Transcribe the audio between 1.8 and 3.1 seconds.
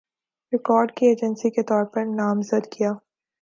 پر نامزد کِیا